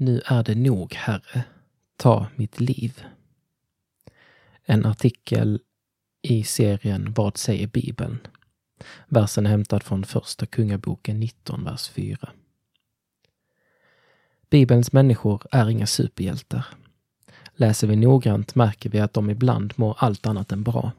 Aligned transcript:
Nu 0.00 0.20
är 0.26 0.42
det 0.42 0.54
nog, 0.54 0.94
Herre. 0.94 1.44
Ta 1.96 2.26
mitt 2.36 2.60
liv. 2.60 3.04
En 4.64 4.86
artikel 4.86 5.60
i 6.22 6.44
serien 6.44 7.12
Vad 7.12 7.36
säger 7.36 7.66
Bibeln? 7.66 8.18
Versen 9.06 9.46
är 9.46 9.50
hämtad 9.50 9.82
från 9.82 10.04
Första 10.04 10.46
Kungaboken 10.46 11.20
19, 11.20 11.64
vers 11.64 11.88
4. 11.88 12.28
Bibelns 14.50 14.92
människor 14.92 15.42
är 15.50 15.70
inga 15.70 15.86
superhjältar. 15.86 16.66
Läser 17.54 17.86
vi 17.86 17.96
noggrant 17.96 18.54
märker 18.54 18.90
vi 18.90 19.00
att 19.00 19.14
de 19.14 19.30
ibland 19.30 19.72
mår 19.76 19.96
allt 19.98 20.26
annat 20.26 20.52
än 20.52 20.62
bra. 20.62 20.92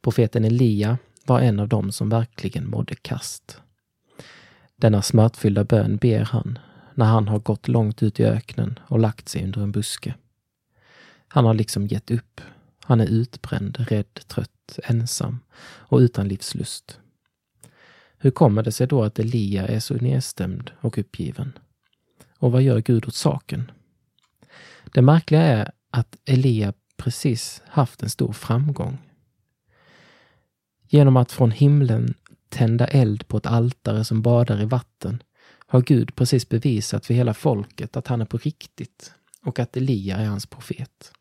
Profeten 0.00 0.44
Elia 0.44 0.98
var 1.26 1.40
en 1.40 1.60
av 1.60 1.68
dem 1.68 1.92
som 1.92 2.08
verkligen 2.08 2.70
mådde 2.70 2.94
kast. 2.94 3.60
Denna 4.76 5.02
smärtfyllda 5.02 5.64
bön 5.64 5.96
ber 5.96 6.20
han 6.20 6.58
när 6.94 7.06
han 7.06 7.28
har 7.28 7.38
gått 7.38 7.68
långt 7.68 8.02
ut 8.02 8.20
i 8.20 8.24
öknen 8.24 8.78
och 8.82 8.98
lagt 8.98 9.28
sig 9.28 9.44
under 9.44 9.60
en 9.62 9.72
buske. 9.72 10.14
Han 11.28 11.44
har 11.44 11.54
liksom 11.54 11.86
gett 11.86 12.10
upp. 12.10 12.40
Han 12.84 13.00
är 13.00 13.06
utbränd, 13.06 13.76
rädd, 13.88 14.14
trött, 14.14 14.78
ensam 14.84 15.38
och 15.62 15.98
utan 15.98 16.28
livslust. 16.28 16.98
Hur 18.18 18.30
kommer 18.30 18.62
det 18.62 18.72
sig 18.72 18.86
då 18.86 19.04
att 19.04 19.18
Elia 19.18 19.68
är 19.68 19.80
så 19.80 19.94
nedstämd 19.94 20.70
och 20.80 20.98
uppgiven? 20.98 21.52
Och 22.38 22.52
vad 22.52 22.62
gör 22.62 22.80
Gud 22.80 23.08
åt 23.08 23.14
saken? 23.14 23.70
Det 24.84 25.02
märkliga 25.02 25.42
är 25.42 25.72
att 25.90 26.16
Elia 26.24 26.72
precis 26.96 27.62
haft 27.66 28.02
en 28.02 28.10
stor 28.10 28.32
framgång. 28.32 28.98
Genom 30.88 31.16
att 31.16 31.32
från 31.32 31.50
himlen 31.50 32.14
tända 32.48 32.86
eld 32.86 33.28
på 33.28 33.36
ett 33.36 33.46
altare 33.46 34.04
som 34.04 34.22
badar 34.22 34.62
i 34.62 34.64
vatten 34.64 35.22
har 35.66 35.80
Gud 35.80 36.14
precis 36.14 36.48
bevisat 36.48 37.06
för 37.06 37.14
hela 37.14 37.34
folket 37.34 37.96
att 37.96 38.06
han 38.06 38.20
är 38.20 38.24
på 38.24 38.38
riktigt 38.38 39.14
och 39.42 39.58
att 39.58 39.76
Elia 39.76 40.16
är 40.16 40.26
hans 40.26 40.46
profet. 40.46 41.12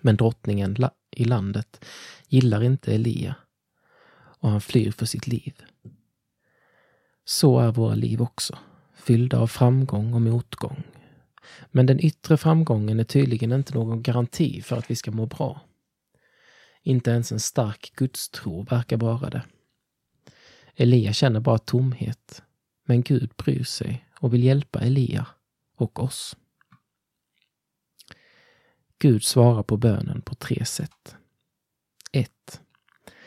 Men 0.00 0.16
drottningen 0.16 0.76
i 1.10 1.24
landet 1.24 1.84
gillar 2.28 2.62
inte 2.62 2.94
Elia 2.94 3.34
och 4.40 4.50
han 4.50 4.60
flyr 4.60 4.90
för 4.90 5.06
sitt 5.06 5.26
liv. 5.26 5.62
Så 7.24 7.58
är 7.58 7.72
våra 7.72 7.94
liv 7.94 8.22
också, 8.22 8.58
fyllda 8.94 9.38
av 9.38 9.46
framgång 9.46 10.14
och 10.14 10.22
motgång. 10.22 10.82
Men 11.70 11.86
den 11.86 12.04
yttre 12.04 12.36
framgången 12.36 13.00
är 13.00 13.04
tydligen 13.04 13.52
inte 13.52 13.74
någon 13.74 14.02
garanti 14.02 14.62
för 14.62 14.76
att 14.76 14.90
vi 14.90 14.96
ska 14.96 15.10
må 15.10 15.26
bra. 15.26 15.60
Inte 16.82 17.10
ens 17.10 17.32
en 17.32 17.40
stark 17.40 17.92
gudstro 17.96 18.62
verkar 18.62 18.96
vara 18.96 19.30
det. 19.30 19.42
Elia 20.74 21.12
känner 21.12 21.40
bara 21.40 21.58
tomhet, 21.58 22.42
men 22.90 23.02
Gud 23.02 23.30
bryr 23.36 23.64
sig 23.64 24.06
och 24.18 24.34
vill 24.34 24.44
hjälpa 24.44 24.80
Elia 24.80 25.26
och 25.76 26.02
oss. 26.02 26.36
Gud 28.98 29.24
svarar 29.24 29.62
på 29.62 29.76
bönen 29.76 30.22
på 30.22 30.34
tre 30.34 30.64
sätt. 30.64 31.16
1. 32.12 32.60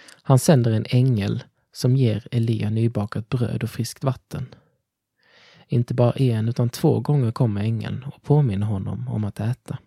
Han 0.05 0.39
sänder 0.39 0.71
en 0.71 0.85
ängel 0.89 1.43
som 1.71 1.95
ger 1.95 2.27
Elia 2.31 2.69
nybakat 2.69 3.29
bröd 3.29 3.63
och 3.63 3.69
friskt 3.69 4.03
vatten. 4.03 4.55
Inte 5.67 5.93
bara 5.93 6.11
en 6.11 6.49
utan 6.49 6.69
två 6.69 6.99
gånger 6.99 7.31
kommer 7.31 7.61
ängeln 7.61 8.03
och 8.03 8.23
påminner 8.23 8.67
honom 8.67 9.07
om 9.07 9.23
att 9.23 9.39
äta. 9.39 9.77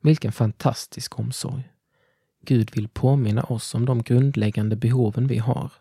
Vilken 0.00 0.32
fantastisk 0.32 1.18
omsorg! 1.18 1.72
Gud 2.40 2.70
vill 2.74 2.88
påminna 2.88 3.42
oss 3.42 3.74
om 3.74 3.86
de 3.86 4.02
grundläggande 4.02 4.76
behoven 4.76 5.26
vi 5.26 5.38
har. 5.38 5.72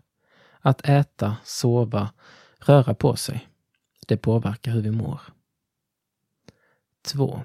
Att 0.60 0.90
äta, 0.90 1.38
sova, 1.44 2.10
röra 2.70 2.94
på 2.96 3.16
sig. 3.16 3.48
Det 4.08 4.18
påverkar 4.18 4.72
hur 4.72 4.82
vi 4.82 4.92
mår. 4.92 5.22
2. 7.02 7.44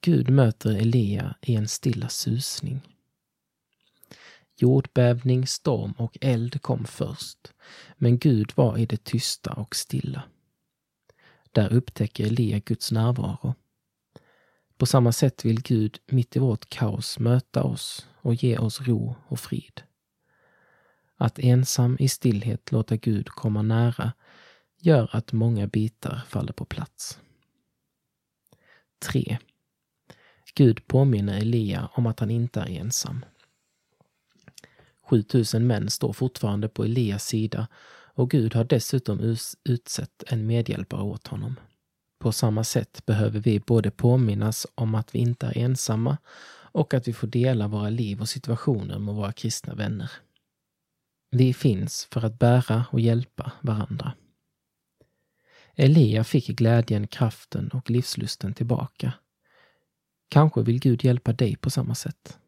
Gud 0.00 0.30
möter 0.30 0.70
Elia 0.70 1.34
i 1.42 1.54
en 1.54 1.68
stilla 1.68 2.08
susning. 2.08 2.80
Jordbävning, 4.56 5.46
storm 5.46 5.92
och 5.92 6.18
eld 6.20 6.62
kom 6.62 6.84
först, 6.84 7.52
men 7.96 8.18
Gud 8.18 8.52
var 8.54 8.78
i 8.78 8.86
det 8.86 9.04
tysta 9.04 9.52
och 9.52 9.76
stilla. 9.76 10.22
Där 11.52 11.72
upptäcker 11.72 12.26
Elia 12.26 12.58
Guds 12.58 12.92
närvaro. 12.92 13.54
På 14.76 14.86
samma 14.86 15.12
sätt 15.12 15.44
vill 15.44 15.62
Gud 15.62 15.98
mitt 16.06 16.36
i 16.36 16.38
vårt 16.38 16.68
kaos 16.68 17.18
möta 17.18 17.62
oss 17.62 18.06
och 18.14 18.34
ge 18.34 18.58
oss 18.58 18.80
ro 18.80 19.16
och 19.28 19.40
frid. 19.40 19.82
Att 21.20 21.38
ensam 21.38 21.96
i 22.00 22.08
stillhet 22.08 22.72
låta 22.72 22.96
Gud 22.96 23.28
komma 23.28 23.62
nära 23.62 24.12
gör 24.80 25.08
att 25.12 25.32
många 25.32 25.66
bitar 25.66 26.22
faller 26.28 26.52
på 26.52 26.64
plats. 26.64 27.18
3. 28.98 29.38
Gud 30.54 30.86
påminner 30.86 31.40
Elia 31.40 31.88
om 31.92 32.06
att 32.06 32.20
han 32.20 32.30
inte 32.30 32.60
är 32.60 32.68
ensam. 32.68 33.24
7000 35.02 35.66
män 35.66 35.90
står 35.90 36.12
fortfarande 36.12 36.68
på 36.68 36.84
Elias 36.84 37.24
sida 37.24 37.68
och 38.14 38.30
Gud 38.30 38.54
har 38.54 38.64
dessutom 38.64 39.36
utsett 39.64 40.24
en 40.26 40.46
medhjälpare 40.46 41.02
åt 41.02 41.26
honom. 41.26 41.60
På 42.18 42.32
samma 42.32 42.64
sätt 42.64 43.06
behöver 43.06 43.40
vi 43.40 43.60
både 43.60 43.90
påminnas 43.90 44.66
om 44.74 44.94
att 44.94 45.14
vi 45.14 45.18
inte 45.18 45.46
är 45.46 45.58
ensamma 45.58 46.16
och 46.72 46.94
att 46.94 47.08
vi 47.08 47.12
får 47.12 47.26
dela 47.26 47.68
våra 47.68 47.90
liv 47.90 48.20
och 48.20 48.28
situationer 48.28 48.98
med 48.98 49.14
våra 49.14 49.32
kristna 49.32 49.74
vänner. 49.74 50.10
Vi 51.30 51.54
finns 51.54 52.08
för 52.12 52.24
att 52.24 52.38
bära 52.38 52.84
och 52.90 53.00
hjälpa 53.00 53.52
varandra. 53.60 54.12
Elia 55.74 56.24
fick 56.24 56.46
glädjen, 56.46 57.06
kraften 57.06 57.68
och 57.68 57.90
livslusten 57.90 58.54
tillbaka. 58.54 59.12
Kanske 60.28 60.62
vill 60.62 60.80
Gud 60.80 61.04
hjälpa 61.04 61.32
dig 61.32 61.56
på 61.56 61.70
samma 61.70 61.94
sätt. 61.94 62.38